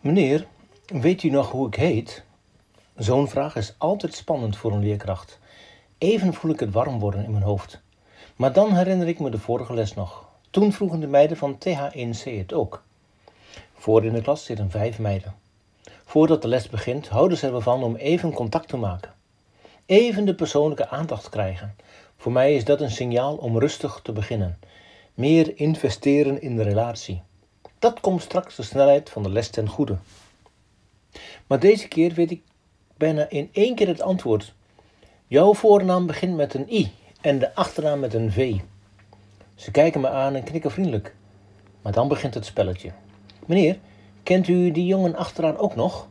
Meneer, 0.00 0.46
weet 0.86 1.22
u 1.22 1.30
nog 1.30 1.50
hoe 1.50 1.66
ik 1.66 1.74
heet? 1.74 2.24
Zo'n 2.96 3.28
vraag 3.28 3.56
is 3.56 3.74
altijd 3.78 4.14
spannend 4.14 4.56
voor 4.56 4.72
een 4.72 4.82
leerkracht. 4.82 5.38
Even 5.98 6.34
voel 6.34 6.50
ik 6.50 6.60
het 6.60 6.72
warm 6.72 6.98
worden 6.98 7.24
in 7.24 7.30
mijn 7.30 7.42
hoofd. 7.42 7.80
Maar 8.36 8.52
dan 8.52 8.76
herinner 8.76 9.08
ik 9.08 9.18
me 9.18 9.30
de 9.30 9.38
vorige 9.38 9.74
les 9.74 9.94
nog. 9.94 10.24
Toen 10.50 10.72
vroegen 10.72 11.00
de 11.00 11.06
meiden 11.06 11.36
van 11.36 11.58
TH1C 11.58 12.22
het 12.24 12.52
ook. 12.52 12.82
Voor 13.74 14.04
in 14.04 14.12
de 14.12 14.22
klas 14.22 14.44
zitten 14.44 14.70
vijf 14.70 14.98
meiden. 14.98 15.34
Voordat 16.04 16.42
de 16.42 16.48
les 16.48 16.68
begint, 16.68 17.08
houden 17.08 17.38
ze 17.38 17.46
ervan 17.46 17.82
om 17.82 17.96
even 17.96 18.32
contact 18.32 18.68
te 18.68 18.76
maken. 18.76 19.14
Even 19.86 20.24
de 20.24 20.34
persoonlijke 20.34 20.88
aandacht 20.88 21.28
krijgen. 21.28 21.76
Voor 22.16 22.32
mij 22.32 22.54
is 22.54 22.64
dat 22.64 22.80
een 22.80 22.90
signaal 22.90 23.36
om 23.36 23.58
rustig 23.58 24.00
te 24.02 24.12
beginnen. 24.12 24.58
Meer 25.14 25.58
investeren 25.58 26.42
in 26.42 26.56
de 26.56 26.62
relatie. 26.62 27.22
Dat 27.80 28.00
komt 28.00 28.22
straks 28.22 28.56
de 28.56 28.62
snelheid 28.62 29.10
van 29.10 29.22
de 29.22 29.30
les 29.30 29.48
ten 29.48 29.68
goede. 29.68 29.96
Maar 31.46 31.60
deze 31.60 31.88
keer 31.88 32.14
weet 32.14 32.30
ik 32.30 32.42
bijna 32.96 33.28
in 33.28 33.48
één 33.52 33.74
keer 33.74 33.86
het 33.86 34.02
antwoord. 34.02 34.54
Jouw 35.26 35.54
voornaam 35.54 36.06
begint 36.06 36.36
met 36.36 36.54
een 36.54 36.72
i 36.72 36.92
en 37.20 37.38
de 37.38 37.54
achternaam 37.54 38.00
met 38.00 38.14
een 38.14 38.32
v. 38.32 38.56
Ze 39.54 39.70
kijken 39.70 40.00
me 40.00 40.08
aan 40.08 40.34
en 40.34 40.42
knikken 40.42 40.70
vriendelijk. 40.70 41.14
Maar 41.82 41.92
dan 41.92 42.08
begint 42.08 42.34
het 42.34 42.44
spelletje. 42.44 42.92
Meneer, 43.46 43.78
kent 44.22 44.48
u 44.48 44.70
die 44.70 44.86
jongen 44.86 45.16
achteraan 45.16 45.56
ook 45.56 45.74
nog? 45.74 46.08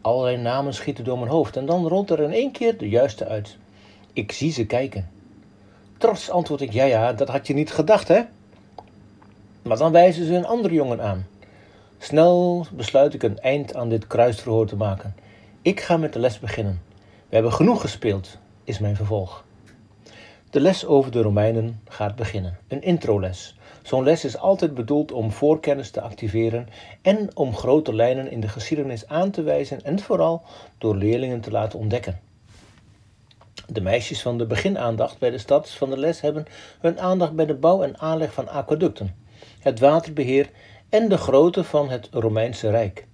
Allerlei 0.00 0.36
namen 0.36 0.74
schieten 0.74 1.04
door 1.04 1.18
mijn 1.18 1.30
hoofd 1.30 1.56
en 1.56 1.66
dan 1.66 1.88
rolt 1.88 2.10
er 2.10 2.20
in 2.20 2.32
één 2.32 2.52
keer 2.52 2.78
de 2.78 2.88
juiste 2.88 3.26
uit. 3.26 3.56
Ik 4.12 4.32
zie 4.32 4.52
ze 4.52 4.66
kijken. 4.66 5.10
Trots 5.98 6.30
antwoord 6.30 6.60
ik: 6.60 6.72
Ja, 6.72 6.84
ja, 6.84 7.12
dat 7.12 7.28
had 7.28 7.46
je 7.46 7.54
niet 7.54 7.72
gedacht, 7.72 8.08
hè? 8.08 8.22
Maar 9.64 9.76
dan 9.76 9.92
wijzen 9.92 10.26
ze 10.26 10.34
een 10.34 10.46
andere 10.46 10.74
jongen 10.74 11.00
aan. 11.00 11.26
Snel 11.98 12.66
besluit 12.72 13.14
ik 13.14 13.22
een 13.22 13.38
eind 13.38 13.74
aan 13.74 13.88
dit 13.88 14.06
kruisverhoor 14.06 14.66
te 14.66 14.76
maken. 14.76 15.14
Ik 15.62 15.80
ga 15.80 15.96
met 15.96 16.12
de 16.12 16.18
les 16.18 16.38
beginnen. 16.38 16.82
We 17.28 17.34
hebben 17.34 17.52
genoeg 17.52 17.80
gespeeld, 17.80 18.38
is 18.64 18.78
mijn 18.78 18.96
vervolg. 18.96 19.44
De 20.50 20.60
les 20.60 20.86
over 20.86 21.10
de 21.10 21.22
Romeinen 21.22 21.80
gaat 21.88 22.16
beginnen. 22.16 22.58
Een 22.68 22.82
introles. 22.82 23.56
Zo'n 23.82 24.04
les 24.04 24.24
is 24.24 24.38
altijd 24.38 24.74
bedoeld 24.74 25.12
om 25.12 25.32
voorkennis 25.32 25.90
te 25.90 26.00
activeren 26.00 26.68
en 27.02 27.36
om 27.36 27.54
grote 27.54 27.94
lijnen 27.94 28.30
in 28.30 28.40
de 28.40 28.48
geschiedenis 28.48 29.08
aan 29.08 29.30
te 29.30 29.42
wijzen 29.42 29.84
en 29.84 29.98
vooral 29.98 30.42
door 30.78 30.96
leerlingen 30.96 31.40
te 31.40 31.50
laten 31.50 31.78
ontdekken. 31.78 32.20
De 33.66 33.80
meisjes 33.80 34.22
van 34.22 34.38
de 34.38 34.46
beginaandacht 34.46 35.18
bij 35.18 35.30
de 35.30 35.38
stad 35.38 35.70
van 35.70 35.90
de 35.90 35.98
les 35.98 36.20
hebben 36.20 36.46
hun 36.80 37.00
aandacht 37.00 37.32
bij 37.32 37.46
de 37.46 37.54
bouw 37.54 37.82
en 37.82 37.98
aanleg 37.98 38.32
van 38.32 38.48
aquaducten, 38.48 39.14
het 39.60 39.78
waterbeheer 39.78 40.50
en 40.88 41.08
de 41.08 41.16
grootte 41.16 41.64
van 41.64 41.90
het 41.90 42.08
Romeinse 42.12 42.70
Rijk. 42.70 43.06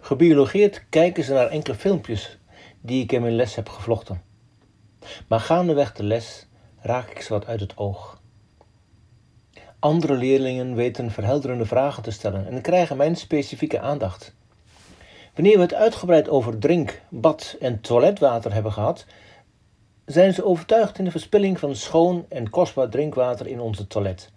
Gebiologeerd 0.00 0.84
kijken 0.88 1.24
ze 1.24 1.32
naar 1.32 1.48
enkele 1.48 1.74
filmpjes 1.74 2.38
die 2.80 3.02
ik 3.02 3.12
in 3.12 3.22
mijn 3.22 3.36
les 3.36 3.54
heb 3.54 3.68
gevlochten. 3.68 4.22
Maar 5.28 5.40
gaandeweg 5.40 5.92
de 5.92 6.02
les 6.02 6.46
raak 6.80 7.10
ik 7.10 7.20
ze 7.20 7.32
wat 7.32 7.46
uit 7.46 7.60
het 7.60 7.76
oog. 7.76 8.22
Andere 9.78 10.14
leerlingen 10.14 10.74
weten 10.74 11.10
verhelderende 11.10 11.66
vragen 11.66 12.02
te 12.02 12.10
stellen 12.10 12.46
en 12.46 12.60
krijgen 12.60 12.96
mijn 12.96 13.16
specifieke 13.16 13.80
aandacht. 13.80 14.34
Wanneer 15.34 15.56
we 15.56 15.62
het 15.62 15.74
uitgebreid 15.74 16.28
over 16.28 16.58
drink, 16.58 17.02
bad 17.10 17.56
en 17.60 17.80
toiletwater 17.80 18.52
hebben 18.52 18.72
gehad, 18.72 19.06
zijn 20.04 20.34
ze 20.34 20.44
overtuigd 20.44 20.98
in 20.98 21.04
de 21.04 21.10
verspilling 21.10 21.58
van 21.58 21.76
schoon 21.76 22.26
en 22.28 22.50
kostbaar 22.50 22.88
drinkwater 22.88 23.46
in 23.46 23.60
onze 23.60 23.86
toilet. 23.86 24.32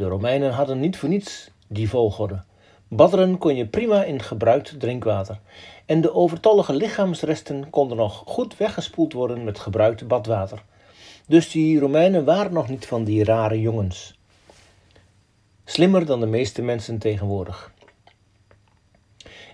De 0.00 0.06
Romeinen 0.06 0.52
hadden 0.52 0.80
niet 0.80 0.96
voor 0.96 1.08
niets 1.08 1.50
die 1.68 1.88
volgorde. 1.88 2.42
Badderen 2.88 3.38
kon 3.38 3.56
je 3.56 3.66
prima 3.66 4.04
in 4.04 4.22
gebruikt 4.22 4.80
drinkwater. 4.80 5.40
En 5.86 6.00
de 6.00 6.14
overtollige 6.14 6.74
lichaamsresten 6.74 7.70
konden 7.70 7.96
nog 7.96 8.22
goed 8.26 8.56
weggespoeld 8.56 9.12
worden 9.12 9.44
met 9.44 9.58
gebruikt 9.58 10.08
badwater. 10.08 10.62
Dus 11.26 11.50
die 11.50 11.78
Romeinen 11.78 12.24
waren 12.24 12.52
nog 12.52 12.68
niet 12.68 12.86
van 12.86 13.04
die 13.04 13.24
rare 13.24 13.60
jongens. 13.60 14.18
Slimmer 15.64 16.06
dan 16.06 16.20
de 16.20 16.26
meeste 16.26 16.62
mensen 16.62 16.98
tegenwoordig. 16.98 17.72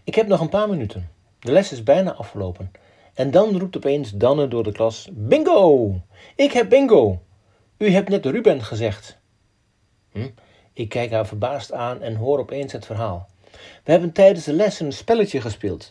Ik 0.05 0.15
heb 0.15 0.27
nog 0.27 0.41
een 0.41 0.49
paar 0.49 0.69
minuten. 0.69 1.11
De 1.39 1.53
les 1.53 1.73
is 1.73 1.83
bijna 1.83 2.15
afgelopen. 2.15 2.71
En 3.15 3.31
dan 3.31 3.59
roept 3.59 3.77
opeens 3.77 4.11
Danne 4.11 4.49
door 4.49 4.65
de 4.65 4.73
klas: 4.73 5.09
Bingo! 5.13 5.95
Ik 6.37 6.53
heb 6.53 6.69
bingo! 6.69 7.23
U 7.78 7.91
hebt 7.91 8.09
net 8.09 8.27
Ruben 8.27 8.63
gezegd. 8.63 9.19
Hm? 10.16 10.28
Ik 10.72 10.88
kijk 10.88 11.10
haar 11.10 11.27
verbaasd 11.27 11.72
aan 11.72 12.03
en 12.03 12.15
hoor 12.15 12.38
opeens 12.38 12.72
het 12.72 12.87
verhaal. 12.87 13.28
We 13.84 13.91
hebben 13.91 14.12
tijdens 14.12 14.44
de 14.44 14.53
les 14.53 14.81
een 14.81 14.93
spelletje 14.93 15.41
gespeeld. 15.41 15.88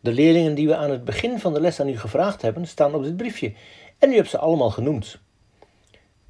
De 0.00 0.12
leerlingen 0.12 0.54
die 0.54 0.66
we 0.66 0.76
aan 0.76 0.90
het 0.90 1.04
begin 1.04 1.38
van 1.38 1.54
de 1.54 1.60
les 1.60 1.80
aan 1.80 1.88
u 1.88 1.98
gevraagd 1.98 2.42
hebben, 2.42 2.66
staan 2.66 2.94
op 2.94 3.02
dit 3.02 3.16
briefje 3.16 3.52
en 3.98 4.12
u 4.12 4.14
hebt 4.14 4.28
ze 4.28 4.38
allemaal 4.38 4.70
genoemd. 4.70 5.18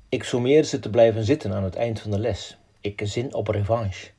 Ik 0.09 0.25
sommeer 0.25 0.65
ze 0.65 0.79
te 0.79 0.91
blijven 0.91 1.25
zitten 1.25 1.53
aan 1.53 1.65
het 1.65 1.75
eind 1.75 2.01
van 2.01 2.11
de 2.11 2.19
les. 2.19 2.57
Ik 2.81 3.01
zin 3.05 3.35
op 3.35 3.49
revanche. 3.49 4.11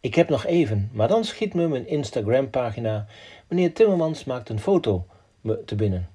Ik 0.00 0.14
heb 0.14 0.28
nog 0.28 0.46
even, 0.46 0.90
maar 0.92 1.08
dan 1.08 1.24
schiet 1.24 1.54
me 1.54 1.68
mijn 1.68 1.86
Instagram-pagina. 1.86 3.06
Meneer 3.48 3.72
Timmermans 3.72 4.24
maakt 4.24 4.48
een 4.48 4.60
foto 4.60 5.06
me 5.40 5.64
te 5.64 5.74
binnen. 5.74 6.08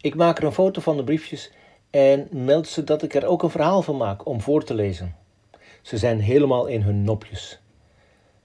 Ik 0.00 0.14
maak 0.14 0.38
er 0.38 0.44
een 0.44 0.52
foto 0.52 0.80
van 0.80 0.96
de 0.96 1.04
briefjes 1.04 1.50
en 1.90 2.28
meld 2.30 2.68
ze 2.68 2.84
dat 2.84 3.02
ik 3.02 3.14
er 3.14 3.26
ook 3.26 3.42
een 3.42 3.50
verhaal 3.50 3.82
van 3.82 3.96
maak 3.96 4.26
om 4.26 4.40
voor 4.40 4.64
te 4.64 4.74
lezen. 4.74 5.16
Ze 5.82 5.98
zijn 5.98 6.20
helemaal 6.20 6.66
in 6.66 6.82
hun 6.82 7.04
nopjes. 7.04 7.60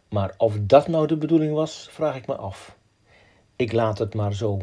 Maar 0.09 0.33
of 0.37 0.57
dat 0.61 0.87
nou 0.87 1.07
de 1.07 1.17
bedoeling 1.17 1.53
was, 1.53 1.87
vraag 1.91 2.15
ik 2.15 2.27
me 2.27 2.35
af. 2.35 2.77
Ik 3.55 3.71
laat 3.71 3.97
het 3.97 4.13
maar 4.13 4.33
zo. 4.33 4.59